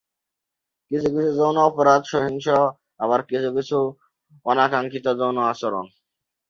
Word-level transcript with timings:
কিছু 0.91 1.07
কিছু 1.15 1.31
যৌন 1.39 1.57
অপরাধ 1.67 2.01
সহিংস 2.11 2.47
আবার 2.99 3.19
কিছু 3.29 3.49
কিছু 3.57 3.77
অনাকাঙ্ক্ষিত 4.45 5.05
যৌন 5.19 5.37
আচরণ। 5.51 5.85